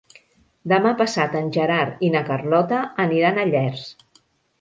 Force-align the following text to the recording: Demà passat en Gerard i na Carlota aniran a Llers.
Demà 0.71 0.93
passat 1.01 1.35
en 1.39 1.51
Gerard 1.57 2.01
i 2.07 2.09
na 2.15 2.21
Carlota 2.29 2.79
aniran 3.05 3.39
a 3.39 3.45
Llers. 3.51 3.85